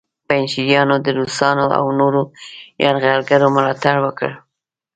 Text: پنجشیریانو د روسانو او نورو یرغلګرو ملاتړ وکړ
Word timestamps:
پنجشیریانو 0.27 0.95
د 1.05 1.07
روسانو 1.19 1.65
او 1.77 1.85
نورو 1.99 2.21
یرغلګرو 2.83 3.47
ملاتړ 3.55 3.95
وکړ 4.01 4.31